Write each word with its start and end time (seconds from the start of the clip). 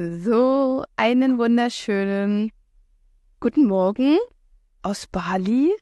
So, 0.00 0.84
einen 0.94 1.38
wunderschönen 1.38 2.52
guten 3.40 3.66
Morgen 3.66 4.16
aus 4.80 5.08
Bali. 5.08 5.74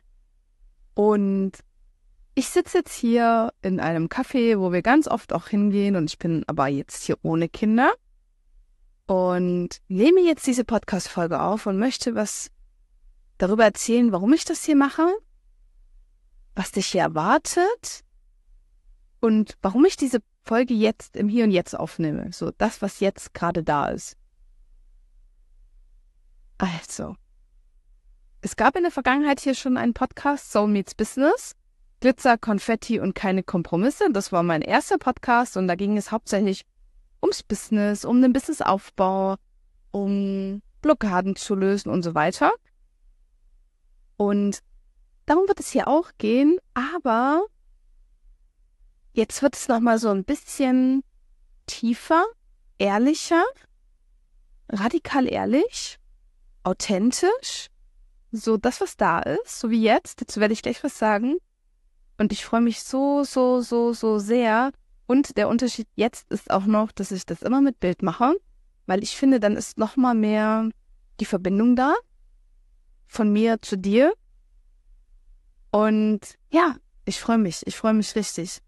Und 0.94 1.52
ich 2.34 2.48
sitze 2.48 2.78
jetzt 2.78 2.94
hier 2.94 3.52
in 3.60 3.78
einem 3.78 4.06
Café, 4.06 4.58
wo 4.58 4.72
wir 4.72 4.80
ganz 4.80 5.06
oft 5.06 5.34
auch 5.34 5.48
hingehen. 5.48 5.96
Und 5.96 6.08
ich 6.08 6.18
bin 6.18 6.44
aber 6.46 6.68
jetzt 6.68 7.04
hier 7.04 7.18
ohne 7.20 7.50
Kinder. 7.50 7.92
Und 9.06 9.82
nehme 9.88 10.22
jetzt 10.22 10.46
diese 10.46 10.64
Podcast-Folge 10.64 11.38
auf 11.38 11.66
und 11.66 11.78
möchte 11.78 12.14
was 12.14 12.50
darüber 13.36 13.64
erzählen, 13.64 14.12
warum 14.12 14.32
ich 14.32 14.46
das 14.46 14.64
hier 14.64 14.76
mache, 14.76 15.06
was 16.54 16.72
dich 16.72 16.86
hier 16.86 17.02
erwartet 17.02 18.00
und 19.20 19.58
warum 19.60 19.84
ich 19.84 19.98
diese 19.98 20.20
Folge 20.46 20.74
jetzt 20.74 21.16
im 21.16 21.28
Hier 21.28 21.44
und 21.44 21.50
Jetzt 21.50 21.74
aufnehme. 21.74 22.32
So 22.32 22.52
das, 22.56 22.80
was 22.80 23.00
jetzt 23.00 23.34
gerade 23.34 23.62
da 23.62 23.88
ist. 23.88 24.16
Also, 26.58 27.16
es 28.40 28.56
gab 28.56 28.76
in 28.76 28.82
der 28.82 28.92
Vergangenheit 28.92 29.40
hier 29.40 29.54
schon 29.54 29.76
einen 29.76 29.92
Podcast, 29.92 30.52
Soul 30.52 30.68
Meets 30.68 30.94
Business. 30.94 31.54
Glitzer, 32.00 32.36
Konfetti 32.36 33.00
und 33.00 33.14
keine 33.14 33.42
Kompromisse. 33.42 34.10
Das 34.12 34.30
war 34.30 34.42
mein 34.42 34.62
erster 34.62 34.98
Podcast 34.98 35.56
und 35.56 35.66
da 35.66 35.74
ging 35.74 35.96
es 35.96 36.12
hauptsächlich 36.12 36.64
ums 37.22 37.42
Business, 37.42 38.04
um 38.04 38.20
den 38.20 38.32
Businessaufbau, 38.32 39.36
um 39.90 40.62
Blockaden 40.82 41.36
zu 41.36 41.54
lösen 41.54 41.88
und 41.88 42.02
so 42.02 42.14
weiter. 42.14 42.52
Und 44.16 44.60
darum 45.24 45.48
wird 45.48 45.58
es 45.58 45.70
hier 45.70 45.88
auch 45.88 46.10
gehen, 46.18 46.58
aber 46.74 47.46
Jetzt 49.16 49.40
wird 49.40 49.56
es 49.56 49.66
nochmal 49.66 49.98
so 49.98 50.10
ein 50.10 50.24
bisschen 50.24 51.02
tiefer, 51.64 52.26
ehrlicher, 52.76 53.42
radikal 54.68 55.26
ehrlich, 55.26 55.98
authentisch. 56.64 57.68
So 58.30 58.58
das, 58.58 58.82
was 58.82 58.98
da 58.98 59.20
ist, 59.20 59.58
so 59.58 59.70
wie 59.70 59.82
jetzt. 59.82 60.20
Dazu 60.20 60.38
werde 60.38 60.52
ich 60.52 60.60
gleich 60.60 60.84
was 60.84 60.98
sagen. 60.98 61.38
Und 62.18 62.30
ich 62.30 62.44
freue 62.44 62.60
mich 62.60 62.82
so, 62.82 63.24
so, 63.24 63.62
so, 63.62 63.94
so 63.94 64.18
sehr. 64.18 64.70
Und 65.06 65.38
der 65.38 65.48
Unterschied 65.48 65.88
jetzt 65.94 66.30
ist 66.30 66.50
auch 66.50 66.66
noch, 66.66 66.92
dass 66.92 67.10
ich 67.10 67.24
das 67.24 67.40
immer 67.40 67.62
mit 67.62 67.80
Bild 67.80 68.02
mache, 68.02 68.34
weil 68.84 69.02
ich 69.02 69.16
finde, 69.16 69.40
dann 69.40 69.56
ist 69.56 69.78
nochmal 69.78 70.14
mehr 70.14 70.68
die 71.20 71.24
Verbindung 71.24 71.74
da 71.74 71.94
von 73.06 73.32
mir 73.32 73.62
zu 73.62 73.78
dir. 73.78 74.12
Und 75.70 76.20
ja, 76.50 76.76
ich 77.06 77.18
freue 77.18 77.38
mich, 77.38 77.66
ich 77.66 77.76
freue 77.76 77.94
mich 77.94 78.14
richtig. 78.14 78.60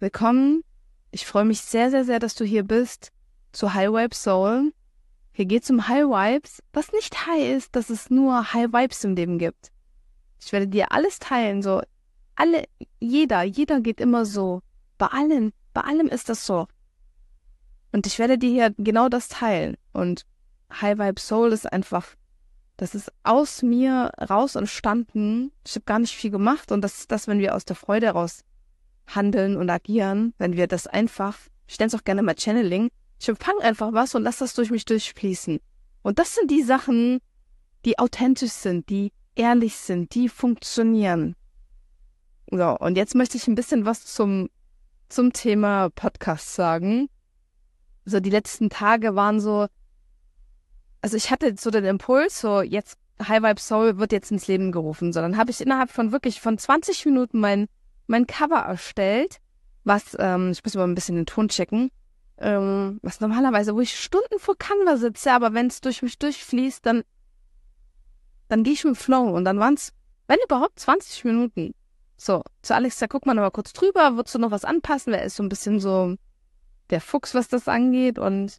Willkommen. 0.00 0.62
Ich 1.10 1.26
freue 1.26 1.44
mich 1.44 1.60
sehr, 1.60 1.90
sehr, 1.90 2.04
sehr, 2.04 2.20
dass 2.20 2.36
du 2.36 2.44
hier 2.44 2.62
bist 2.62 3.10
zu 3.50 3.74
High 3.74 3.88
Vibe 3.88 4.14
Soul. 4.14 4.72
Hier 5.32 5.44
geht 5.44 5.64
es 5.64 5.70
um 5.70 5.88
High 5.88 6.04
Vibes, 6.04 6.62
was 6.72 6.92
nicht 6.92 7.26
high 7.26 7.56
ist, 7.56 7.74
dass 7.74 7.90
es 7.90 8.08
nur 8.08 8.52
High 8.52 8.72
Vibes 8.72 9.02
im 9.02 9.16
Leben 9.16 9.38
gibt. 9.38 9.72
Ich 10.40 10.52
werde 10.52 10.68
dir 10.68 10.92
alles 10.92 11.18
teilen, 11.18 11.62
so 11.62 11.82
alle, 12.36 12.62
jeder, 13.00 13.42
jeder 13.42 13.80
geht 13.80 14.00
immer 14.00 14.24
so. 14.24 14.62
Bei 14.98 15.06
allen, 15.06 15.52
bei 15.74 15.80
allem 15.80 16.06
ist 16.06 16.28
das 16.28 16.46
so. 16.46 16.68
Und 17.90 18.06
ich 18.06 18.20
werde 18.20 18.38
dir 18.38 18.50
hier 18.50 18.74
genau 18.78 19.08
das 19.08 19.26
teilen. 19.28 19.76
Und 19.92 20.26
High 20.80 20.96
Vibe 20.96 21.20
Soul 21.20 21.52
ist 21.52 21.72
einfach, 21.72 22.06
das 22.76 22.94
ist 22.94 23.12
aus 23.24 23.62
mir 23.62 24.12
raus 24.30 24.54
entstanden. 24.54 25.50
Ich 25.66 25.74
habe 25.74 25.86
gar 25.86 25.98
nicht 25.98 26.14
viel 26.14 26.30
gemacht 26.30 26.70
und 26.70 26.82
das 26.82 27.00
ist 27.00 27.10
das, 27.10 27.26
wenn 27.26 27.40
wir 27.40 27.56
aus 27.56 27.64
der 27.64 27.74
Freude 27.74 28.10
raus 28.10 28.44
handeln 29.08 29.56
und 29.56 29.70
agieren, 29.70 30.34
wenn 30.38 30.56
wir 30.56 30.66
das 30.66 30.86
einfach, 30.86 31.36
ich 31.66 31.78
nenne 31.78 31.88
es 31.88 31.94
auch 31.94 32.04
gerne 32.04 32.22
mal 32.22 32.36
Channeling, 32.38 32.90
ich 33.20 33.28
empfange 33.28 33.62
einfach 33.62 33.92
was 33.92 34.14
und 34.14 34.22
lasse 34.22 34.40
das 34.40 34.54
durch 34.54 34.70
mich 34.70 34.84
durchfließen. 34.84 35.58
Und 36.02 36.18
das 36.18 36.34
sind 36.34 36.50
die 36.50 36.62
Sachen, 36.62 37.18
die 37.84 37.98
authentisch 37.98 38.52
sind, 38.52 38.88
die 38.88 39.12
ehrlich 39.34 39.76
sind, 39.76 40.14
die 40.14 40.28
funktionieren. 40.28 41.34
So, 42.50 42.76
und 42.78 42.96
jetzt 42.96 43.14
möchte 43.14 43.36
ich 43.36 43.46
ein 43.46 43.54
bisschen 43.54 43.84
was 43.84 44.06
zum, 44.06 44.48
zum 45.08 45.32
Thema 45.32 45.90
Podcast 45.90 46.54
sagen. 46.54 47.08
So, 48.04 48.20
die 48.20 48.30
letzten 48.30 48.70
Tage 48.70 49.14
waren 49.14 49.40
so, 49.40 49.66
also 51.02 51.16
ich 51.16 51.30
hatte 51.30 51.54
so 51.58 51.70
den 51.70 51.84
Impuls, 51.84 52.40
so 52.40 52.62
jetzt 52.62 52.98
High 53.20 53.42
Vibe 53.42 53.60
Soul 53.60 53.98
wird 53.98 54.12
jetzt 54.12 54.30
ins 54.30 54.46
Leben 54.46 54.72
gerufen. 54.72 55.12
So, 55.12 55.20
dann 55.20 55.36
habe 55.36 55.50
ich 55.50 55.60
innerhalb 55.60 55.90
von 55.90 56.12
wirklich 56.12 56.40
von 56.40 56.56
20 56.56 57.04
Minuten 57.06 57.40
mein 57.40 57.68
mein 58.08 58.26
Cover 58.26 58.58
erstellt, 58.58 59.40
was, 59.84 60.16
ähm, 60.18 60.50
ich 60.50 60.64
muss 60.64 60.74
aber 60.74 60.86
ein 60.86 60.94
bisschen 60.94 61.16
den 61.16 61.26
Ton 61.26 61.48
checken, 61.48 61.90
ähm, 62.38 62.98
was 63.02 63.20
normalerweise, 63.20 63.74
wo 63.74 63.80
ich 63.80 63.98
Stunden 63.98 64.38
vor 64.38 64.56
Canva 64.58 64.96
sitze, 64.96 65.32
aber 65.32 65.54
wenn 65.54 65.68
es 65.68 65.80
durch 65.80 66.02
mich 66.02 66.18
durchfließt, 66.18 66.84
dann, 66.84 67.04
dann 68.48 68.64
gehe 68.64 68.72
ich 68.72 68.84
mit 68.84 68.96
Flow 68.96 69.34
und 69.36 69.44
dann 69.44 69.58
waren 69.58 69.74
es, 69.74 69.92
wenn 70.26 70.38
überhaupt, 70.44 70.80
20 70.80 71.24
Minuten. 71.24 71.74
So, 72.16 72.42
zu 72.62 72.74
Alex, 72.74 72.98
da 72.98 73.06
guckt 73.06 73.26
man 73.26 73.38
aber 73.38 73.50
kurz 73.50 73.72
drüber, 73.72 74.16
würdest 74.16 74.34
du 74.34 74.40
noch 74.40 74.50
was 74.50 74.64
anpassen, 74.64 75.12
wer 75.12 75.22
ist 75.22 75.36
so 75.36 75.42
ein 75.42 75.48
bisschen 75.48 75.78
so 75.78 76.16
der 76.90 77.00
Fuchs, 77.00 77.34
was 77.34 77.48
das 77.48 77.68
angeht 77.68 78.18
und 78.18 78.58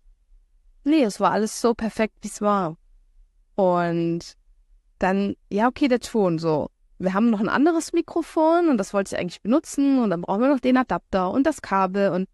nee, 0.83 1.03
es 1.03 1.19
war 1.19 1.31
alles 1.31 1.59
so 1.59 1.73
perfekt, 1.73 2.15
wie 2.21 2.27
es 2.27 2.41
war. 2.41 2.77
Und 3.55 4.37
dann, 4.99 5.35
ja, 5.49 5.67
okay, 5.67 5.87
der 5.87 5.99
Ton 5.99 6.39
so 6.39 6.69
wir 6.99 7.13
haben 7.13 7.29
noch 7.29 7.39
ein 7.39 7.49
anderes 7.49 7.93
Mikrofon 7.93 8.69
und 8.69 8.77
das 8.77 8.93
wollte 8.93 9.15
ich 9.15 9.19
eigentlich 9.19 9.41
benutzen 9.41 9.99
und 10.03 10.09
dann 10.09 10.21
brauchen 10.21 10.41
wir 10.41 10.49
noch 10.49 10.59
den 10.59 10.77
Adapter 10.77 11.31
und 11.31 11.47
das 11.47 11.61
Kabel 11.61 12.11
und 12.11 12.27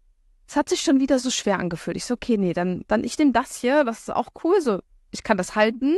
es 0.48 0.56
hat 0.56 0.68
sich 0.68 0.80
schon 0.80 1.00
wieder 1.00 1.18
so 1.18 1.30
schwer 1.30 1.58
angefühlt. 1.58 1.96
Ich 1.96 2.04
so, 2.04 2.14
okay, 2.14 2.36
nee, 2.36 2.52
dann, 2.52 2.84
dann 2.88 3.04
ich 3.04 3.18
nehme 3.18 3.32
das 3.32 3.56
hier, 3.56 3.84
das 3.84 4.00
ist 4.00 4.10
auch 4.10 4.28
cool, 4.44 4.60
so, 4.60 4.80
ich 5.10 5.22
kann 5.22 5.36
das 5.36 5.54
halten 5.54 5.96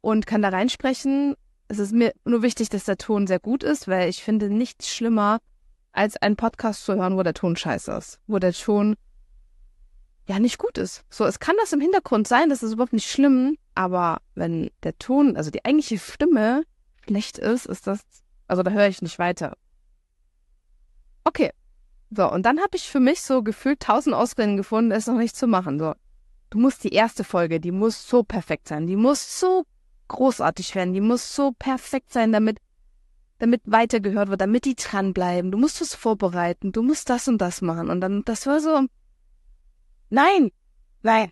und 0.00 0.26
kann 0.26 0.42
da 0.42 0.48
reinsprechen. 0.48 1.34
Es 1.68 1.78
ist 1.78 1.92
mir 1.92 2.12
nur 2.24 2.42
wichtig, 2.42 2.68
dass 2.68 2.84
der 2.84 2.96
Ton 2.96 3.26
sehr 3.26 3.40
gut 3.40 3.64
ist, 3.64 3.88
weil 3.88 4.08
ich 4.08 4.22
finde 4.22 4.50
nichts 4.50 4.88
schlimmer, 4.88 5.38
als 5.92 6.16
einen 6.16 6.36
Podcast 6.36 6.84
zu 6.84 6.94
hören, 6.94 7.16
wo 7.16 7.22
der 7.22 7.34
Ton 7.34 7.56
scheiße 7.56 7.92
ist, 7.92 8.20
wo 8.26 8.38
der 8.38 8.52
Ton 8.52 8.94
ja 10.28 10.38
nicht 10.38 10.58
gut 10.58 10.78
ist. 10.78 11.04
So, 11.10 11.24
es 11.24 11.40
kann 11.40 11.56
das 11.60 11.72
im 11.72 11.80
Hintergrund 11.80 12.28
sein, 12.28 12.50
das 12.50 12.62
ist 12.62 12.72
überhaupt 12.72 12.92
nicht 12.92 13.10
schlimm, 13.10 13.56
aber 13.74 14.18
wenn 14.34 14.70
der 14.82 14.96
Ton, 14.98 15.36
also 15.36 15.50
die 15.50 15.64
eigentliche 15.64 15.98
Stimme 15.98 16.62
schlecht 17.06 17.38
ist, 17.38 17.66
ist 17.66 17.86
das, 17.86 18.00
also 18.46 18.62
da 18.62 18.70
höre 18.70 18.88
ich 18.88 19.02
nicht 19.02 19.18
weiter. 19.18 19.56
Okay. 21.24 21.50
So, 22.10 22.30
und 22.30 22.44
dann 22.44 22.60
habe 22.60 22.76
ich 22.76 22.88
für 22.88 23.00
mich 23.00 23.20
so 23.20 23.42
gefühlt 23.42 23.80
tausend 23.80 24.14
Ausreden 24.14 24.56
gefunden, 24.56 24.92
es 24.92 25.08
noch 25.08 25.16
nicht 25.16 25.36
zu 25.36 25.48
machen. 25.48 25.78
So, 25.78 25.94
du 26.50 26.58
musst 26.58 26.84
die 26.84 26.92
erste 26.92 27.24
Folge, 27.24 27.58
die 27.58 27.72
muss 27.72 28.08
so 28.08 28.22
perfekt 28.22 28.68
sein, 28.68 28.86
die 28.86 28.96
muss 28.96 29.40
so 29.40 29.64
großartig 30.08 30.74
werden, 30.76 30.94
die 30.94 31.00
muss 31.00 31.34
so 31.34 31.52
perfekt 31.52 32.12
sein, 32.12 32.30
damit 32.30 32.58
damit 33.38 33.62
weitergehört 33.64 34.28
wird, 34.28 34.40
damit 34.40 34.64
die 34.64 34.74
dranbleiben. 34.74 35.50
Du 35.50 35.58
musst 35.58 35.80
es 35.80 35.94
vorbereiten, 35.94 36.72
du 36.72 36.82
musst 36.82 37.10
das 37.10 37.28
und 37.28 37.38
das 37.38 37.60
machen. 37.60 37.90
Und 37.90 38.00
dann, 38.00 38.22
das 38.24 38.46
war 38.46 38.60
so, 38.60 38.86
nein, 40.08 40.50
nein. 41.02 41.30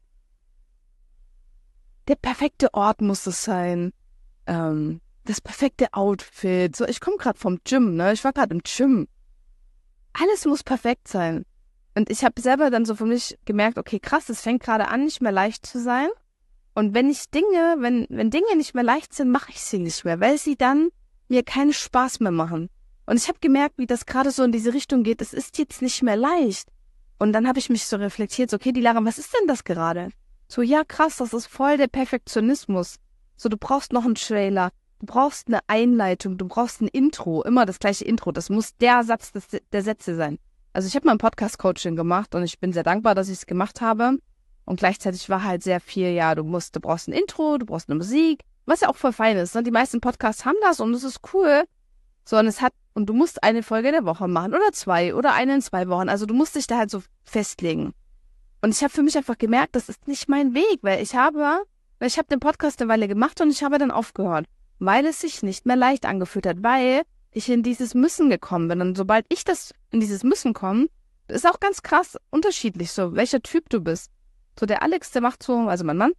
Der 2.09 2.17
perfekte 2.17 2.75
Ort 2.75 3.01
muss 3.01 3.27
es 3.27 3.45
sein. 3.45 3.93
Ähm, 4.47 5.01
das 5.25 5.41
perfekte 5.41 5.93
Outfit. 5.93 6.77
So, 6.77 6.87
ich 6.87 7.01
komme 7.01 7.17
gerade 7.17 7.39
vom 7.39 7.59
Gym, 7.65 7.97
ne? 7.97 8.13
Ich 8.13 8.25
war 8.25 8.33
gerade 8.33 8.55
im 8.55 8.63
Gym. 8.63 9.09
Alles 10.13 10.45
muss 10.45 10.63
perfekt 10.63 11.09
sein. 11.09 11.45
Und 11.97 12.11
ich 12.11 12.25
habe 12.25 12.41
selber 12.41 12.71
dann 12.71 12.85
so 12.85 12.95
für 12.95 13.07
mich 13.07 13.39
gemerkt, 13.45 13.79
okay, 13.79 14.01
krass, 14.01 14.29
es 14.29 14.43
fängt 14.43 14.63
gerade 14.63 14.89
an, 14.89 15.05
nicht 15.05 15.21
mehr 15.21 15.33
leicht 15.33 15.65
zu 15.65 15.81
sein. 15.81 16.09
Und 16.75 16.93
wenn 16.93 17.09
ich 17.09 17.31
Dinge, 17.31 17.77
wenn, 17.79 18.07
wenn 18.11 18.31
Dinge 18.31 18.57
nicht 18.57 18.75
mehr 18.75 18.83
leicht 18.83 19.15
sind, 19.15 19.31
mache 19.31 19.51
ich 19.51 19.61
sie 19.61 19.79
nicht 19.79 20.05
mehr, 20.05 20.19
weil 20.21 20.39
sie 20.39 20.57
dann 20.57 20.91
mir 21.29 21.45
keinen 21.45 21.73
Spaß 21.73 22.21
mehr 22.21 22.33
machen. 22.33 22.69
Und 23.07 23.17
ich 23.17 23.29
habe 23.29 23.39
gemerkt, 23.41 23.79
wie 23.79 23.87
das 23.87 24.07
gerade 24.07 24.31
so 24.31 24.43
in 24.43 24.53
diese 24.53 24.75
Richtung 24.75 25.05
geht. 25.05 25.23
Es 25.23 25.33
ist 25.33 25.59
jetzt 25.59 25.83
nicht 25.83 26.03
mehr 26.03 26.17
leicht. 26.17 26.69
Und 27.19 27.33
dann 27.33 27.47
habe 27.47 27.59
ich 27.59 27.71
mich 27.71 27.87
so 27.87 27.97
reflektiert, 27.97 28.51
so, 28.51 28.57
okay, 28.57 28.73
die 28.73 28.81
Lara, 28.81 29.05
was 29.05 29.19
ist 29.19 29.33
denn 29.35 29.47
das 29.47 29.63
gerade? 29.63 30.09
So, 30.49 30.63
ja, 30.63 30.85
krass, 30.85 31.17
das 31.17 31.33
ist 31.33 31.47
voll 31.47 31.77
der 31.77 31.87
Perfektionismus. 31.87 32.97
So, 33.37 33.49
du 33.49 33.57
brauchst 33.57 33.93
noch 33.93 34.05
einen 34.05 34.17
Trailer, 34.17 34.71
Du 35.05 35.13
brauchst 35.13 35.49
eine 35.49 35.61
Einleitung, 35.67 36.39
du 36.39 36.49
brauchst 36.49 36.81
ein 36.81 36.89
Intro, 36.89 37.43
immer 37.43 37.67
das 37.67 37.79
gleiche 37.79 38.07
Intro. 38.07 38.33
Das 38.33 38.49
muss 38.49 38.75
der 38.79 39.05
Satz 39.05 39.33
des, 39.33 39.49
der 39.71 39.83
Sätze 39.83 40.17
sein. 40.17 40.39
Also 40.73 40.89
ich 40.89 40.97
habe 40.97 41.05
mal 41.05 41.13
ein 41.13 41.19
Podcast-Coaching 41.19 41.95
gemacht 41.95 42.35
und 42.35 42.43
ich 42.43 42.59
bin 42.59 42.73
sehr 42.73 42.85
dankbar, 42.85 43.15
dass 43.15 43.29
ich 43.29 43.35
es 43.35 43.45
gemacht 43.45 43.83
habe. 43.83 44.17
Und 44.65 44.79
gleichzeitig 44.79 45.29
war 45.29 45.45
halt 45.45 45.63
sehr 45.63 45.81
viel, 45.81 46.09
ja, 46.13 46.35
du 46.35 46.43
musst, 46.43 46.75
du 46.75 46.81
brauchst 46.81 47.09
ein 47.09 47.13
Intro, 47.13 47.59
du 47.59 47.67
brauchst 47.67 47.91
eine 47.91 47.99
Musik, 47.99 48.45
was 48.65 48.81
ja 48.81 48.89
auch 48.89 48.97
voll 48.97 49.13
fein 49.13 49.37
ist. 49.37 49.55
Ne? 49.55 49.63
Die 49.63 49.71
meisten 49.71 50.01
Podcasts 50.01 50.47
haben 50.47 50.57
das 50.63 50.81
und 50.81 50.95
es 50.95 51.05
ist 51.05 51.21
cool. 51.35 51.65
So, 52.25 52.39
und 52.39 52.47
es 52.47 52.63
hat, 52.63 52.73
und 52.95 53.05
du 53.05 53.13
musst 53.13 53.45
eine 53.45 53.63
Folge 53.63 53.93
der 53.93 54.07
Woche 54.07 54.27
machen 54.27 54.55
oder 54.55 54.73
zwei 54.73 55.15
oder 55.15 55.35
eine 55.35 55.57
in 55.57 55.61
zwei 55.61 55.87
Wochen. 55.89 56.09
Also 56.09 56.25
du 56.25 56.33
musst 56.33 56.57
dich 56.57 56.67
da 56.67 56.79
halt 56.79 56.91
so 56.91 57.03
festlegen. 57.25 57.93
Und 58.63 58.71
ich 58.71 58.83
habe 58.83 58.91
für 58.91 59.03
mich 59.03 59.19
einfach 59.19 59.37
gemerkt, 59.37 59.77
das 59.77 59.91
ist 59.91 60.09
nicht 60.09 60.31
mein 60.31 60.55
Weg, 60.55 60.79
weil 60.81 61.03
ich 61.03 61.15
habe, 61.15 61.61
weil 61.99 62.09
ich 62.09 62.17
habe 62.17 62.29
den 62.29 62.41
Podcast 62.41 62.81
eine 62.81 62.89
Weile 62.89 63.07
gemacht 63.07 63.39
und 63.43 63.51
ich 63.51 63.63
habe 63.63 63.77
dann 63.77 63.91
aufgehört 63.91 64.47
weil 64.79 65.07
es 65.07 65.21
sich 65.21 65.43
nicht 65.43 65.67
mehr 65.67 65.77
leicht 65.77 66.07
angefühlt 66.07 66.47
hat, 66.47 66.63
weil 66.63 67.03
ich 67.31 67.49
in 67.49 67.63
dieses 67.63 67.95
Müssen 67.95 68.31
gekommen 68.31 68.69
bin. 68.69 68.81
Und 68.81 68.97
sobald 68.97 69.27
ich 69.29 69.45
das 69.45 69.73
in 69.91 70.01
dieses 70.01 70.23
Müssen 70.23 70.55
komme, 70.55 70.89
ist 71.29 71.47
auch 71.47 71.61
ganz 71.61 71.83
krass 71.83 72.17
unterschiedlich, 72.31 72.93
so 72.93 73.15
welcher 73.15 73.43
Typ 73.43 73.69
du 73.71 73.81
bist. 73.81 74.11
So, 74.59 74.67
der 74.67 74.83
Alex, 74.83 75.11
der 75.11 75.23
macht 75.23 75.43
so, 75.43 75.57
also 75.69 75.85
mein 75.85 75.97
Mann, 75.97 76.13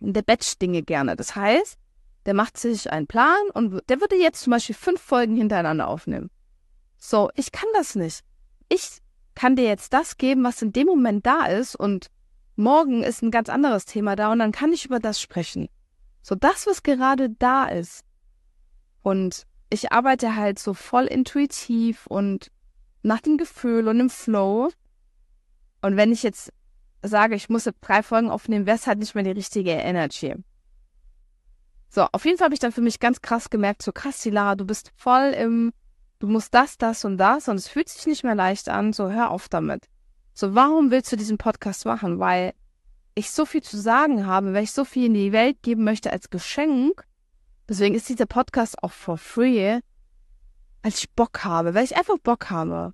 der 0.00 0.22
batcht 0.22 0.62
Dinge 0.62 0.82
gerne. 0.82 1.16
Das 1.16 1.36
heißt, 1.36 1.76
der 2.26 2.34
macht 2.34 2.56
sich 2.56 2.90
einen 2.90 3.06
Plan 3.06 3.50
und 3.54 3.82
der 3.88 4.00
würde 4.00 4.16
jetzt 4.16 4.42
zum 4.42 4.52
Beispiel 4.52 4.74
fünf 4.74 5.00
Folgen 5.00 5.36
hintereinander 5.36 5.88
aufnehmen. 5.88 6.30
So, 6.98 7.30
ich 7.34 7.52
kann 7.52 7.68
das 7.74 7.94
nicht. 7.94 8.20
Ich 8.68 8.98
kann 9.34 9.56
dir 9.56 9.64
jetzt 9.64 9.92
das 9.92 10.16
geben, 10.16 10.44
was 10.44 10.62
in 10.62 10.72
dem 10.72 10.86
Moment 10.86 11.26
da 11.26 11.46
ist 11.46 11.76
und 11.76 12.08
morgen 12.56 13.02
ist 13.02 13.22
ein 13.22 13.30
ganz 13.30 13.48
anderes 13.48 13.86
Thema 13.86 14.16
da 14.16 14.32
und 14.32 14.38
dann 14.38 14.52
kann 14.52 14.72
ich 14.72 14.84
über 14.84 15.00
das 15.00 15.20
sprechen. 15.20 15.68
So 16.22 16.34
das, 16.34 16.66
was 16.66 16.82
gerade 16.82 17.30
da 17.30 17.66
ist. 17.66 18.04
Und 19.02 19.46
ich 19.70 19.92
arbeite 19.92 20.36
halt 20.36 20.58
so 20.58 20.74
voll 20.74 21.06
intuitiv 21.06 22.06
und 22.06 22.50
nach 23.02 23.20
dem 23.20 23.38
Gefühl 23.38 23.88
und 23.88 24.00
im 24.00 24.10
Flow. 24.10 24.70
Und 25.80 25.96
wenn 25.96 26.12
ich 26.12 26.22
jetzt 26.22 26.52
sage, 27.02 27.34
ich 27.34 27.48
muss 27.48 27.68
drei 27.80 28.02
Folgen 28.02 28.30
aufnehmen, 28.30 28.66
wäre 28.66 28.76
es 28.76 28.86
halt 28.86 28.98
nicht 28.98 29.14
mehr 29.14 29.24
die 29.24 29.30
richtige 29.30 29.70
Energy. 29.70 30.34
So, 31.88 32.06
auf 32.12 32.24
jeden 32.24 32.36
Fall 32.36 32.46
habe 32.46 32.54
ich 32.54 32.60
dann 32.60 32.72
für 32.72 32.82
mich 32.82 33.00
ganz 33.00 33.20
krass 33.20 33.50
gemerkt, 33.50 33.82
so 33.82 33.90
krass, 33.90 34.24
Lara, 34.24 34.54
du 34.54 34.64
bist 34.64 34.92
voll 34.94 35.34
im, 35.36 35.72
du 36.18 36.28
musst 36.28 36.54
das, 36.54 36.78
das 36.78 37.04
und 37.04 37.16
das 37.16 37.48
und 37.48 37.56
es 37.56 37.68
fühlt 37.68 37.88
sich 37.88 38.06
nicht 38.06 38.22
mehr 38.22 38.34
leicht 38.34 38.68
an, 38.68 38.92
so 38.92 39.10
hör 39.10 39.30
auf 39.30 39.48
damit. 39.48 39.88
So, 40.34 40.54
warum 40.54 40.90
willst 40.90 41.10
du 41.10 41.16
diesen 41.16 41.38
Podcast 41.38 41.86
machen? 41.86 42.18
Weil 42.20 42.52
ich 43.20 43.30
so 43.30 43.46
viel 43.46 43.62
zu 43.62 43.80
sagen 43.80 44.26
habe, 44.26 44.52
weil 44.52 44.64
ich 44.64 44.72
so 44.72 44.84
viel 44.84 45.06
in 45.06 45.14
die 45.14 45.32
Welt 45.32 45.62
geben 45.62 45.84
möchte 45.84 46.12
als 46.12 46.30
Geschenk. 46.30 47.04
Deswegen 47.68 47.94
ist 47.94 48.08
dieser 48.08 48.26
Podcast 48.26 48.82
auch 48.82 48.92
for 48.92 49.16
free, 49.16 49.80
als 50.82 50.98
ich 50.98 51.10
Bock 51.12 51.44
habe, 51.44 51.74
weil 51.74 51.84
ich 51.84 51.96
einfach 51.96 52.18
Bock 52.18 52.50
habe. 52.50 52.92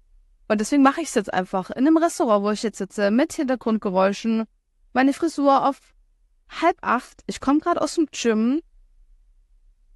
Und 0.49 0.61
deswegen 0.61 0.83
mache 0.83 1.01
ich 1.01 1.09
es 1.09 1.15
jetzt 1.15 1.33
einfach 1.33 1.71
in 1.71 1.87
einem 1.87 1.97
Restaurant, 1.97 2.45
wo 2.45 2.51
ich 2.51 2.63
jetzt 2.63 2.79
sitze, 2.79 3.11
mit 3.11 3.33
Hintergrundgeräuschen, 3.33 4.45
meine 4.93 5.13
Frisur 5.13 5.67
auf 5.67 5.81
halb 6.49 6.77
acht. 6.83 7.23
Ich 7.27 7.41
komme 7.41 7.61
gerade 7.61 7.81
aus 7.81 7.95
dem 7.95 8.07
Gym. 8.13 8.61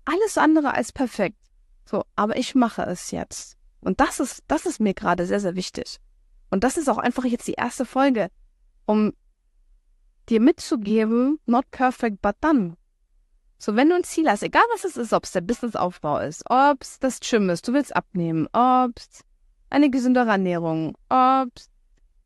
Alles 0.04 0.38
andere 0.38 0.74
als 0.74 0.92
perfekt. 0.92 1.38
So, 1.84 2.04
aber 2.16 2.36
ich 2.36 2.54
mache 2.54 2.82
es 2.82 3.10
jetzt. 3.10 3.56
Und 3.80 4.00
das 4.00 4.20
ist, 4.20 4.42
das 4.48 4.66
ist 4.66 4.80
mir 4.80 4.94
gerade 4.94 5.26
sehr, 5.26 5.40
sehr 5.40 5.54
wichtig. 5.54 5.98
Und 6.50 6.64
das 6.64 6.76
ist 6.76 6.88
auch 6.88 6.98
einfach 6.98 7.24
jetzt 7.24 7.46
die 7.46 7.54
erste 7.54 7.84
Folge, 7.84 8.28
um 8.86 9.12
dir 10.28 10.40
mitzugeben, 10.40 11.38
not 11.46 11.70
perfect, 11.70 12.20
but 12.22 12.36
done. 12.40 12.76
So, 13.58 13.76
wenn 13.76 13.90
du 13.90 13.96
ein 13.96 14.04
Ziel 14.04 14.28
hast, 14.28 14.42
egal 14.42 14.62
was 14.72 14.84
es 14.84 14.96
ist, 14.96 15.12
ob 15.12 15.24
es 15.24 15.32
der 15.32 15.42
Businessaufbau 15.42 16.18
ist, 16.20 16.42
ob 16.48 16.82
es 16.82 16.98
das 16.98 17.20
Gym 17.20 17.50
ist, 17.50 17.68
du 17.68 17.72
willst 17.72 17.94
abnehmen, 17.94 18.46
ob 18.52 18.96
es 18.96 19.22
eine 19.68 19.90
gesündere 19.90 20.30
Ernährung, 20.30 20.96
ob 21.08 21.50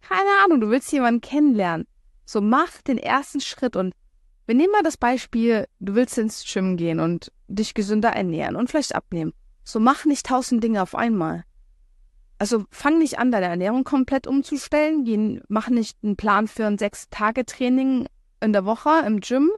keine 0.00 0.30
Ahnung, 0.44 0.60
du 0.60 0.70
willst 0.70 0.92
jemanden 0.92 1.20
kennenlernen. 1.20 1.86
So, 2.24 2.40
mach 2.40 2.82
den 2.82 2.98
ersten 2.98 3.40
Schritt 3.40 3.74
und 3.74 3.94
wir 4.46 4.54
nehmen 4.54 4.72
mal 4.72 4.82
das 4.82 4.96
Beispiel, 4.96 5.66
du 5.80 5.94
willst 5.94 6.18
ins 6.18 6.44
Gym 6.44 6.76
gehen 6.76 7.00
und 7.00 7.32
dich 7.48 7.74
gesünder 7.74 8.10
ernähren 8.10 8.56
und 8.56 8.70
vielleicht 8.70 8.94
abnehmen. 8.94 9.32
So, 9.64 9.80
mach 9.80 10.04
nicht 10.04 10.26
tausend 10.26 10.62
Dinge 10.62 10.82
auf 10.82 10.94
einmal. 10.94 11.44
Also 12.44 12.66
fang 12.68 12.98
nicht 12.98 13.18
an, 13.18 13.30
deine 13.30 13.46
Ernährung 13.46 13.84
komplett 13.84 14.26
umzustellen. 14.26 15.04
Geh, 15.06 15.40
mach 15.48 15.70
nicht 15.70 15.96
einen 16.02 16.14
Plan 16.14 16.46
für 16.46 16.66
ein 16.66 16.76
Sechs-Tage-Training 16.76 18.06
in 18.42 18.52
der 18.52 18.66
Woche 18.66 18.90
im 19.06 19.20
Gym 19.20 19.50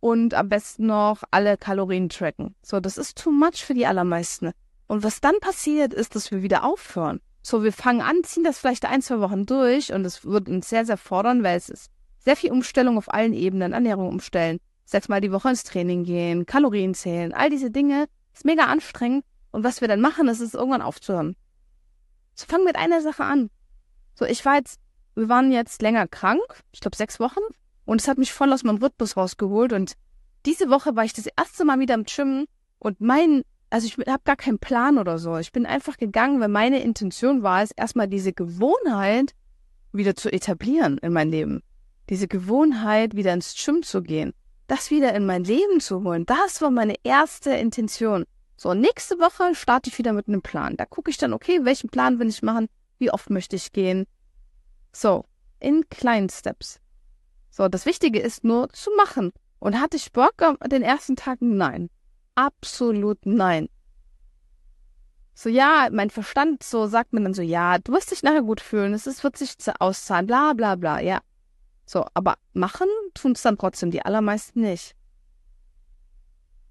und 0.00 0.32
am 0.32 0.48
besten 0.48 0.86
noch 0.86 1.22
alle 1.30 1.58
Kalorien 1.58 2.08
tracken. 2.08 2.54
So, 2.62 2.80
das 2.80 2.96
ist 2.96 3.18
too 3.18 3.30
much 3.30 3.62
für 3.62 3.74
die 3.74 3.84
allermeisten. 3.84 4.52
Und 4.86 5.02
was 5.02 5.20
dann 5.20 5.38
passiert, 5.42 5.92
ist, 5.92 6.14
dass 6.14 6.30
wir 6.30 6.42
wieder 6.42 6.64
aufhören. 6.64 7.20
So, 7.42 7.62
wir 7.62 7.74
fangen 7.74 8.00
an, 8.00 8.24
ziehen 8.24 8.42
das 8.42 8.58
vielleicht 8.58 8.86
ein, 8.86 9.02
zwei 9.02 9.20
Wochen 9.20 9.44
durch 9.44 9.92
und 9.92 10.06
es 10.06 10.24
wird 10.24 10.48
uns 10.48 10.70
sehr, 10.70 10.86
sehr 10.86 10.96
fordern, 10.96 11.42
weil 11.42 11.58
es 11.58 11.68
ist 11.68 11.90
sehr 12.20 12.36
viel 12.36 12.52
Umstellung 12.52 12.96
auf 12.96 13.12
allen 13.12 13.34
Ebenen, 13.34 13.74
Ernährung 13.74 14.08
umstellen, 14.08 14.60
sechsmal 14.86 15.20
die 15.20 15.30
Woche 15.30 15.50
ins 15.50 15.64
Training 15.64 16.04
gehen, 16.04 16.46
Kalorien 16.46 16.94
zählen, 16.94 17.34
all 17.34 17.50
diese 17.50 17.70
Dinge. 17.70 18.06
Ist 18.32 18.46
mega 18.46 18.64
anstrengend. 18.64 19.26
Und 19.50 19.62
was 19.62 19.82
wir 19.82 19.88
dann 19.88 20.00
machen, 20.00 20.26
ist 20.28 20.40
es 20.40 20.54
irgendwann 20.54 20.80
aufzuhören. 20.80 21.36
So 22.34 22.46
fang 22.46 22.64
mit 22.64 22.76
einer 22.76 23.00
Sache 23.00 23.24
an. 23.24 23.50
So, 24.14 24.24
ich 24.24 24.44
war 24.44 24.56
jetzt, 24.56 24.80
wir 25.14 25.28
waren 25.28 25.52
jetzt 25.52 25.82
länger 25.82 26.06
krank, 26.06 26.42
ich 26.72 26.80
glaube 26.80 26.96
sechs 26.96 27.20
Wochen, 27.20 27.40
und 27.84 28.00
es 28.00 28.08
hat 28.08 28.18
mich 28.18 28.32
voll 28.32 28.52
aus 28.52 28.64
meinem 28.64 28.78
Rhythmus 28.78 29.16
rausgeholt. 29.16 29.72
Und 29.72 29.94
diese 30.46 30.70
Woche 30.70 30.96
war 30.96 31.04
ich 31.04 31.12
das 31.12 31.28
erste 31.36 31.64
Mal 31.64 31.78
wieder 31.78 31.94
im 31.94 32.04
Gym 32.04 32.46
und 32.78 33.00
mein, 33.00 33.42
also 33.70 33.86
ich 33.86 33.96
habe 34.06 34.22
gar 34.24 34.36
keinen 34.36 34.58
Plan 34.58 34.98
oder 34.98 35.18
so. 35.18 35.36
Ich 35.38 35.52
bin 35.52 35.66
einfach 35.66 35.96
gegangen, 35.96 36.40
weil 36.40 36.48
meine 36.48 36.82
Intention 36.82 37.42
war 37.42 37.62
es, 37.62 37.70
erstmal 37.70 38.08
diese 38.08 38.32
Gewohnheit 38.32 39.34
wieder 39.92 40.16
zu 40.16 40.30
etablieren 40.32 40.98
in 40.98 41.12
mein 41.12 41.30
Leben. 41.30 41.62
Diese 42.10 42.28
Gewohnheit, 42.28 43.16
wieder 43.16 43.32
ins 43.32 43.54
Gym 43.54 43.82
zu 43.82 44.02
gehen, 44.02 44.34
das 44.66 44.90
wieder 44.90 45.14
in 45.14 45.24
mein 45.24 45.44
Leben 45.44 45.80
zu 45.80 46.02
holen. 46.02 46.26
Das 46.26 46.60
war 46.60 46.70
meine 46.70 46.94
erste 47.02 47.50
Intention. 47.50 48.24
So, 48.56 48.72
nächste 48.74 49.18
Woche 49.18 49.54
starte 49.54 49.90
ich 49.90 49.98
wieder 49.98 50.12
mit 50.12 50.28
einem 50.28 50.42
Plan. 50.42 50.76
Da 50.76 50.86
gucke 50.86 51.10
ich 51.10 51.18
dann, 51.18 51.32
okay, 51.32 51.64
welchen 51.64 51.90
Plan 51.90 52.18
will 52.18 52.28
ich 52.28 52.42
machen? 52.42 52.68
Wie 52.98 53.10
oft 53.10 53.30
möchte 53.30 53.56
ich 53.56 53.72
gehen? 53.72 54.06
So, 54.92 55.24
in 55.58 55.88
kleinen 55.88 56.28
Steps. 56.28 56.80
So, 57.50 57.68
das 57.68 57.86
Wichtige 57.86 58.20
ist 58.20 58.44
nur 58.44 58.68
zu 58.70 58.90
machen. 58.96 59.32
Und 59.58 59.80
hatte 59.80 59.96
ich 59.96 60.12
Bock 60.12 60.40
an 60.42 60.56
den 60.68 60.82
ersten 60.82 61.16
Tagen? 61.16 61.56
Nein. 61.56 61.90
Absolut 62.34 63.18
nein. 63.24 63.68
So, 65.34 65.48
ja, 65.48 65.88
mein 65.90 66.10
Verstand 66.10 66.62
so 66.62 66.86
sagt 66.86 67.12
mir 67.12 67.22
dann 67.22 67.34
so, 67.34 67.42
ja, 67.42 67.78
du 67.78 67.92
wirst 67.92 68.12
dich 68.12 68.22
nachher 68.22 68.42
gut 68.42 68.60
fühlen, 68.60 68.94
es 68.94 69.24
wird 69.24 69.36
sich 69.36 69.54
auszahlen, 69.80 70.26
bla 70.26 70.52
bla 70.52 70.76
bla, 70.76 71.00
ja. 71.00 71.20
So, 71.86 72.06
aber 72.14 72.36
machen 72.52 72.88
tun 73.14 73.32
es 73.32 73.42
dann 73.42 73.58
trotzdem 73.58 73.90
die 73.90 74.04
allermeisten 74.04 74.60
nicht 74.60 74.94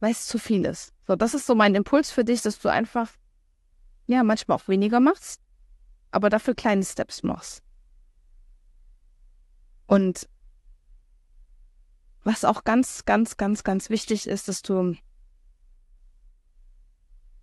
weil 0.03 0.11
es 0.11 0.27
zu 0.27 0.37
viel 0.37 0.65
ist. 0.65 0.93
So, 1.07 1.15
das 1.15 1.33
ist 1.33 1.45
so 1.45 1.55
mein 1.55 1.75
Impuls 1.75 2.11
für 2.11 2.25
dich, 2.25 2.41
dass 2.41 2.59
du 2.59 2.67
einfach, 2.67 3.09
ja, 4.05 4.21
manchmal 4.25 4.57
auch 4.57 4.67
weniger 4.67 4.99
machst, 4.99 5.39
aber 6.11 6.29
dafür 6.29 6.55
kleine 6.55 6.83
Steps 6.83 7.23
machst. 7.23 7.63
Und 9.87 10.27
was 12.25 12.43
auch 12.43 12.65
ganz, 12.65 13.05
ganz, 13.05 13.37
ganz, 13.37 13.63
ganz 13.63 13.89
wichtig 13.89 14.27
ist, 14.27 14.49
dass 14.49 14.61
du 14.61 14.97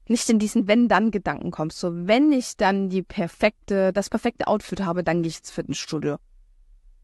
nicht 0.06 0.28
in 0.28 0.38
diesen 0.38 0.68
Wenn-Dann-Gedanken 0.68 1.52
kommst. 1.52 1.78
So, 1.78 2.06
wenn 2.06 2.30
ich 2.30 2.58
dann 2.58 2.90
die 2.90 3.02
perfekte, 3.02 3.90
das 3.94 4.10
perfekte 4.10 4.48
Outfit 4.48 4.82
habe, 4.82 5.02
dann 5.02 5.22
gehe 5.22 5.30
ich 5.30 5.38
ins 5.38 5.50
Fitnessstudio. 5.50 6.18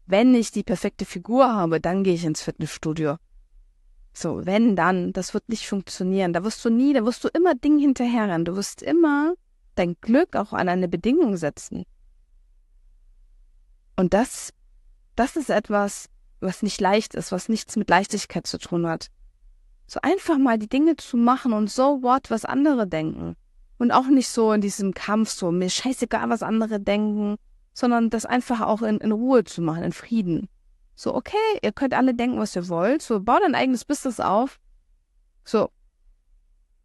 Wenn 0.05 0.35
ich 0.35 0.51
die 0.51 0.63
perfekte 0.63 1.05
Figur 1.05 1.51
habe, 1.51 1.81
dann 1.81 2.03
gehe 2.03 2.13
ich 2.13 2.25
ins 2.25 2.43
Fitnessstudio. 2.43 3.17
So, 4.19 4.47
wenn 4.47 4.75
dann, 4.75 5.13
das 5.13 5.35
wird 5.35 5.47
nicht 5.47 5.67
funktionieren. 5.67 6.33
Da 6.33 6.43
wirst 6.43 6.65
du 6.65 6.71
nie, 6.71 6.91
da 6.91 7.05
wirst 7.05 7.23
du 7.23 7.27
immer 7.27 7.53
Dinge 7.53 7.81
hinterherrennen. 7.81 8.45
Du 8.45 8.55
wirst 8.55 8.81
immer 8.81 9.35
dein 9.75 9.95
Glück 10.01 10.35
auch 10.35 10.53
an 10.53 10.69
eine 10.69 10.87
Bedingung 10.87 11.37
setzen. 11.37 11.83
Und 13.95 14.15
das, 14.15 14.53
das 15.15 15.35
ist 15.35 15.51
etwas, 15.51 16.09
was 16.39 16.63
nicht 16.63 16.81
leicht 16.81 17.13
ist, 17.13 17.31
was 17.31 17.47
nichts 17.47 17.75
mit 17.75 17.91
Leichtigkeit 17.91 18.47
zu 18.47 18.57
tun 18.57 18.87
hat. 18.87 19.09
So 19.85 19.99
einfach 20.01 20.39
mal 20.39 20.57
die 20.57 20.67
Dinge 20.67 20.95
zu 20.95 21.15
machen 21.15 21.53
und 21.53 21.69
so 21.69 22.01
what, 22.01 22.31
was 22.31 22.43
andere 22.43 22.87
denken. 22.87 23.35
Und 23.77 23.91
auch 23.91 24.07
nicht 24.07 24.29
so 24.29 24.51
in 24.51 24.61
diesem 24.61 24.95
Kampf, 24.95 25.29
so 25.29 25.51
mir 25.51 25.69
scheißegal, 25.69 26.27
was 26.31 26.41
andere 26.41 26.79
denken, 26.79 27.35
sondern 27.75 28.09
das 28.09 28.25
einfach 28.25 28.61
auch 28.61 28.81
in, 28.81 28.97
in 28.97 29.11
Ruhe 29.11 29.43
zu 29.43 29.61
machen, 29.61 29.83
in 29.83 29.93
Frieden. 29.93 30.49
So, 30.99 31.13
okay, 31.13 31.37
ihr 31.61 31.71
könnt 31.73 31.93
alle 31.93 32.15
denken, 32.15 32.39
was 32.39 32.55
ihr 32.55 32.67
wollt. 32.69 33.03
So, 33.03 33.19
baut 33.19 33.43
ein 33.43 33.53
eigenes 33.53 33.85
Business 33.85 34.19
auf. 34.19 34.59
So, 35.43 35.69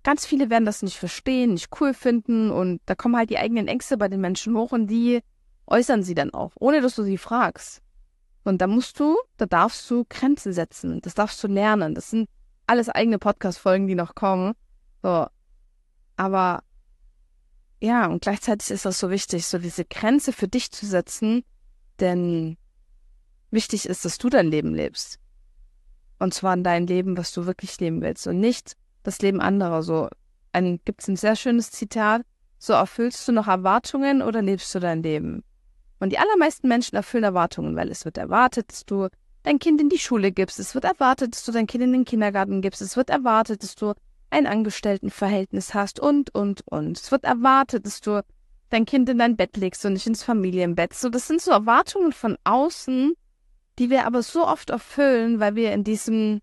ganz 0.03 0.27
viele 0.27 0.51
werden 0.51 0.67
das 0.67 0.83
nicht 0.83 0.99
verstehen, 0.99 1.55
nicht 1.55 1.71
cool 1.81 1.95
finden 1.95 2.51
und 2.51 2.83
da 2.85 2.95
kommen 2.95 3.17
halt 3.17 3.31
die 3.31 3.39
eigenen 3.39 3.69
Ängste 3.69 3.97
bei 3.97 4.09
den 4.09 4.21
Menschen 4.21 4.55
hoch 4.55 4.73
und 4.73 4.89
die 4.89 5.23
äußern 5.67 6.03
sie 6.03 6.15
dann 6.15 6.35
auch, 6.35 6.53
ohne 6.61 6.83
dass 6.83 6.95
du 6.95 7.05
sie 7.05 7.17
fragst. 7.17 7.81
Und 8.45 8.61
da 8.61 8.67
musst 8.67 9.01
du, 9.01 9.17
da 9.39 9.47
darfst 9.47 9.91
du 9.91 10.05
Grenzen 10.07 10.53
setzen. 10.53 11.01
Das 11.01 11.15
darfst 11.15 11.43
du 11.43 11.49
lernen. 11.49 11.95
Das 11.95 12.11
sind 12.11 12.29
alles 12.67 12.91
eigene 12.91 13.19
Podcast-Folgen, 13.19 13.87
die 13.87 13.95
noch 13.95 14.15
kommen. 14.15 14.53
So. 15.03 15.27
Aber 16.17 16.65
ja, 17.81 18.09
und 18.09 18.21
gleichzeitig 18.21 18.73
ist 18.73 18.85
das 18.85 18.99
so 18.99 19.09
wichtig, 19.09 19.47
so 19.47 19.59
diese 19.59 19.87
Grenze 19.87 20.35
für 20.35 20.49
dich 20.49 20.71
zu 20.71 20.85
setzen, 20.85 21.45
denn 21.99 22.59
Wichtig 23.53 23.87
ist, 23.87 24.05
dass 24.05 24.17
du 24.19 24.31
dein 24.31 24.51
Leben 24.51 24.75
lebst. 24.75 25.21
Und 26.19 26.33
zwar 26.33 26.55
in 26.55 26.65
dein 26.65 26.87
Leben, 26.87 27.19
was 27.19 27.33
du 27.33 27.47
wirklich 27.47 27.79
leben 27.79 28.01
willst 28.01 28.27
und 28.27 28.41
nicht 28.41 28.77
das 29.03 29.21
Leben 29.21 29.41
anderer. 29.41 29.83
So 29.83 30.09
ein, 30.53 30.81
gibt's 30.85 31.07
ein 31.07 31.17
sehr 31.17 31.37
schönes 31.37 31.71
Zitat. 31.71 32.23
So 32.59 32.73
erfüllst 32.73 33.29
du 33.29 33.33
noch 33.33 33.49
Erwartungen 33.49 34.23
oder 34.23 34.41
lebst 34.41 34.75
du 34.75 34.81
dein 34.81 35.03
Leben? 35.03 35.45
Und 36.01 36.13
die 36.13 36.19
allermeisten 36.19 36.67
Menschen 36.67 36.97
erfüllen 36.97 37.25
Erwartungen, 37.25 37.77
weil 37.77 37.91
es 37.91 38.05
wird 38.05 38.17
erwartet, 38.17 38.71
dass 38.71 38.87
du 38.87 39.09
dein 39.43 39.59
Kind 39.59 39.81
in 39.81 39.91
die 39.91 39.99
Schule 39.99 40.33
gibst. 40.33 40.59
Es 40.59 40.75
wird 40.75 40.85
erwartet, 40.85 41.35
dass 41.35 41.45
du 41.45 41.53
dein 41.53 41.67
Kind 41.67 41.85
in 41.85 41.93
den 41.93 42.05
Kindergarten 42.05 42.63
gibst. 42.63 42.81
Es 42.81 42.97
wird 42.97 43.11
erwartet, 43.11 43.63
dass 43.63 43.75
du 43.75 43.93
ein 44.31 44.47
Angestelltenverhältnis 44.47 45.75
hast 45.75 46.01
und, 46.01 46.35
und, 46.35 46.63
und. 46.67 46.99
Es 46.99 47.13
wird 47.13 47.25
erwartet, 47.25 47.85
dass 47.85 48.01
du 48.01 48.23
dein 48.71 48.87
Kind 48.87 49.11
in 49.11 49.19
dein 49.19 49.37
Bett 49.37 49.57
legst 49.59 49.85
und 49.85 49.93
nicht 49.93 50.07
ins 50.07 50.23
Familienbett. 50.23 50.95
So, 50.95 51.11
das 51.11 51.29
sind 51.29 51.43
so 51.43 51.51
Erwartungen 51.51 52.13
von 52.13 52.37
außen, 52.45 53.13
die 53.79 53.91
wir 53.91 54.07
aber 54.07 54.23
so 54.23 54.47
oft 54.47 54.71
erfüllen, 54.71 55.41
weil 55.41 55.55
wir 55.55 55.73
in 55.73 55.85
diesem 55.85 56.41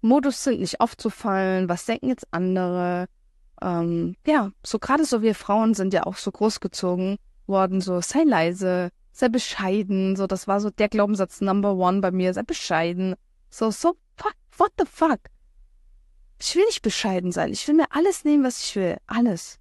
Modus 0.00 0.44
sind, 0.44 0.60
nicht 0.60 0.80
aufzufallen, 0.80 1.68
was 1.68 1.86
denken 1.86 2.08
jetzt 2.08 2.26
andere. 2.30 3.06
Ähm, 3.62 4.16
ja, 4.26 4.52
so 4.64 4.78
gerade 4.78 5.04
so 5.04 5.22
wir 5.22 5.34
Frauen 5.34 5.74
sind 5.74 5.94
ja 5.94 6.04
auch 6.04 6.16
so 6.16 6.30
großgezogen 6.30 7.16
worden, 7.46 7.80
so 7.80 8.00
sei 8.00 8.24
leise, 8.24 8.90
sei 9.12 9.28
bescheiden, 9.28 10.16
so 10.16 10.26
das 10.26 10.46
war 10.46 10.60
so 10.60 10.70
der 10.70 10.88
Glaubenssatz 10.88 11.40
Number 11.40 11.74
One 11.74 12.00
bei 12.00 12.10
mir, 12.10 12.34
sei 12.34 12.42
bescheiden. 12.42 13.14
So, 13.48 13.70
so, 13.70 13.96
fuck, 14.16 14.34
what 14.58 14.72
the 14.78 14.84
fuck? 14.86 15.20
Ich 16.38 16.54
will 16.54 16.64
nicht 16.66 16.82
bescheiden 16.82 17.32
sein, 17.32 17.52
ich 17.52 17.66
will 17.66 17.76
mir 17.76 17.86
alles 17.90 18.24
nehmen, 18.24 18.44
was 18.44 18.62
ich 18.62 18.76
will, 18.76 18.98
alles. 19.06 19.58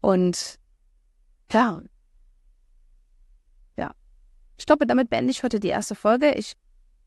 Und 0.00 0.58
ja, 1.50 1.80
ja. 1.80 1.97
Ich 4.58 4.66
glaube, 4.66 4.86
damit 4.86 5.08
beende 5.08 5.30
ich 5.30 5.42
heute 5.42 5.60
die 5.60 5.68
erste 5.68 5.94
Folge. 5.94 6.34
Ich 6.34 6.54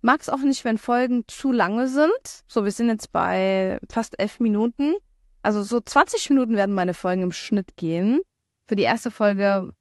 mag 0.02 0.22
es 0.22 0.30
auch 0.30 0.40
nicht, 0.40 0.64
wenn 0.64 0.78
Folgen 0.78 1.26
zu 1.28 1.52
lange 1.52 1.88
sind. 1.88 2.44
So, 2.48 2.64
wir 2.64 2.72
sind 2.72 2.90
jetzt 2.90 3.12
bei 3.12 3.80
fast 3.90 4.20
elf 4.20 4.40
Minuten. 4.40 4.96
Also 5.44 5.62
so 5.64 5.80
20 5.80 6.30
Minuten 6.30 6.56
werden 6.56 6.74
meine 6.74 6.94
Folgen 6.94 7.24
im 7.24 7.32
Schnitt 7.32 7.76
gehen. 7.76 8.22
Für 8.68 8.76
die 8.76 8.84
erste 8.84 9.12
Folge, 9.12 9.74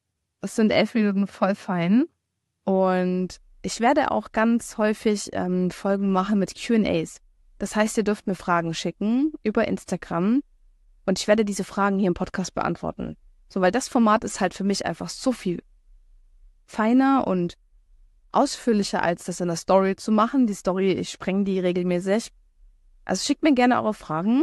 sind 0.43 0.73
elf 0.73 0.95
Minuten 0.95 1.27
voll 1.27 1.55
fein. 1.55 2.07
Und 2.65 3.41
ich 3.63 3.81
werde 3.81 4.11
auch 4.11 4.33
ganz 4.33 4.79
häufig 4.79 5.31
ähm, 5.33 5.71
Folgen 5.71 6.13
machen 6.13 6.39
mit 6.39 6.55
QAs. 6.55 7.19
Das 7.59 7.77
heißt, 7.77 7.97
ihr 7.99 8.05
dürft 8.05 8.27
mir 8.27 8.35
Fragen 8.35 8.73
schicken 8.75 9.33
über 9.43 9.69
Instagram. 9.69 10.43
Und 11.07 11.19
ich 11.19 11.29
werde 11.29 11.45
diese 11.45 11.65
Fragen 11.65 11.99
hier 11.99 12.09
im 12.09 12.15
Podcast 12.15 12.55
beantworten. 12.55 13.17
So, 13.49 13.61
weil 13.61 13.73
das 13.73 13.89
Format 13.89 14.25
ist 14.25 14.41
halt 14.41 14.55
für 14.55 14.65
mich 14.65 14.87
einfach 14.87 15.09
so 15.09 15.33
viel 15.33 15.63
feiner 16.71 17.27
und 17.27 17.57
ausführlicher, 18.33 19.03
als 19.03 19.25
das 19.25 19.41
in 19.41 19.49
der 19.49 19.57
Story 19.57 19.97
zu 19.97 20.13
machen. 20.13 20.47
Die 20.47 20.55
Story, 20.55 20.93
ich 20.93 21.11
spreng 21.11 21.45
die 21.45 21.59
regelmäßig. 21.59 22.31
Also 23.05 23.25
schickt 23.27 23.43
mir 23.43 23.55
gerne 23.55 23.83
eure 23.83 23.95
Fragen. 23.95 24.43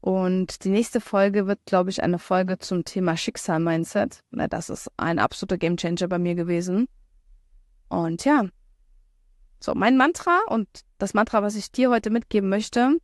Und 0.00 0.64
die 0.64 0.68
nächste 0.68 1.00
Folge 1.00 1.46
wird, 1.46 1.60
glaube 1.64 1.88
ich, 1.88 2.02
eine 2.02 2.18
Folge 2.18 2.58
zum 2.58 2.84
Thema 2.84 3.16
Schicksal-Mindset. 3.16 4.22
Na, 4.30 4.46
das 4.46 4.68
ist 4.68 4.90
ein 4.98 5.18
absoluter 5.18 5.56
Gamechanger 5.56 6.06
bei 6.08 6.18
mir 6.18 6.34
gewesen. 6.34 6.86
Und 7.88 8.26
ja, 8.26 8.44
so 9.58 9.74
mein 9.74 9.96
Mantra 9.96 10.40
und 10.48 10.68
das 10.98 11.14
Mantra, 11.14 11.42
was 11.42 11.56
ich 11.56 11.72
dir 11.72 11.88
heute 11.88 12.10
mitgeben 12.10 12.50
möchte, 12.50 12.98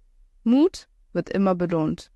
Mut 0.44 0.86
wird 1.14 1.30
immer 1.30 1.54
belohnt. 1.54 2.10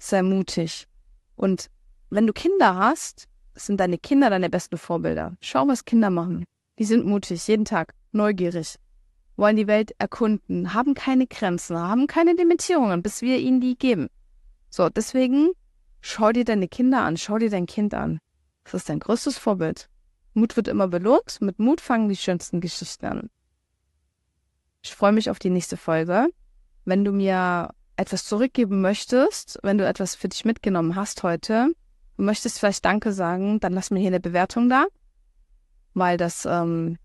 Sei 0.00 0.22
mutig. 0.22 0.88
Und 1.36 1.70
wenn 2.10 2.26
du 2.26 2.32
Kinder 2.32 2.74
hast, 2.74 3.28
sind 3.54 3.80
deine 3.80 3.98
Kinder 3.98 4.30
deine 4.30 4.50
besten 4.50 4.78
Vorbilder. 4.78 5.36
Schau, 5.40 5.66
was 5.68 5.84
Kinder 5.84 6.10
machen. 6.10 6.44
Die 6.78 6.84
sind 6.84 7.06
mutig, 7.06 7.46
jeden 7.46 7.64
Tag, 7.64 7.94
neugierig, 8.12 8.76
wollen 9.36 9.56
die 9.56 9.66
Welt 9.66 9.94
erkunden, 9.98 10.74
haben 10.74 10.94
keine 10.94 11.26
Grenzen, 11.26 11.78
haben 11.78 12.06
keine 12.06 12.32
Limitierungen, 12.32 13.02
bis 13.02 13.22
wir 13.22 13.38
ihnen 13.38 13.60
die 13.60 13.76
geben. 13.76 14.08
So, 14.70 14.88
deswegen 14.88 15.50
schau 16.00 16.32
dir 16.32 16.44
deine 16.44 16.68
Kinder 16.68 17.02
an, 17.02 17.16
schau 17.16 17.38
dir 17.38 17.50
dein 17.50 17.66
Kind 17.66 17.94
an. 17.94 18.18
Das 18.64 18.74
ist 18.74 18.88
dein 18.88 19.00
größtes 19.00 19.38
Vorbild. 19.38 19.88
Mut 20.32 20.56
wird 20.56 20.68
immer 20.68 20.88
belohnt, 20.88 21.40
mit 21.40 21.58
Mut 21.58 21.80
fangen 21.80 22.08
die 22.08 22.16
schönsten 22.16 22.60
Geschichten 22.60 23.06
an. 23.06 23.30
Ich 24.82 24.94
freue 24.94 25.12
mich 25.12 25.30
auf 25.30 25.38
die 25.38 25.50
nächste 25.50 25.76
Folge. 25.76 26.28
Wenn 26.84 27.04
du 27.04 27.12
mir 27.12 27.70
etwas 27.96 28.24
zurückgeben 28.24 28.80
möchtest, 28.80 29.58
wenn 29.62 29.78
du 29.78 29.86
etwas 29.86 30.14
für 30.14 30.28
dich 30.28 30.44
mitgenommen 30.44 30.96
hast 30.96 31.22
heute, 31.22 31.68
und 32.16 32.24
möchtest 32.24 32.58
vielleicht 32.58 32.84
Danke 32.84 33.12
sagen, 33.12 33.60
dann 33.60 33.72
lass 33.72 33.90
mir 33.90 34.00
hier 34.00 34.08
eine 34.08 34.20
Bewertung 34.20 34.68
da 34.68 34.86
weil 35.94 36.16
das 36.16 36.44
ähm, 36.44 36.98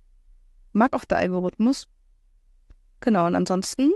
mag 0.73 0.93
auch 0.93 1.05
der 1.05 1.19
Algorithmus. 1.19 1.87
Genau, 2.99 3.27
und 3.27 3.35
ansonsten 3.35 3.91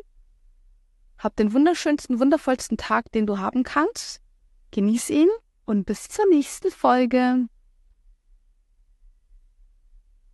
hab 1.17 1.35
den 1.35 1.51
wunderschönsten, 1.51 2.19
wundervollsten 2.19 2.77
Tag, 2.77 3.11
den 3.11 3.25
du 3.27 3.39
haben 3.39 3.63
kannst. 3.63 4.21
Genieß 4.71 5.09
ihn 5.09 5.29
und 5.65 5.85
bis 5.85 6.07
zur 6.07 6.25
nächsten 6.29 6.71
Folge. 6.71 7.47